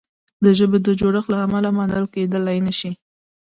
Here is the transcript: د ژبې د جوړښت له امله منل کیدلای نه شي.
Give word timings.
د 0.43 0.45
ژبې 0.57 0.79
د 0.85 0.89
جوړښت 0.99 1.29
له 1.33 1.37
امله 1.45 1.69
منل 1.77 2.05
کیدلای 2.13 2.57
نه 2.67 2.73
شي. 2.79 2.91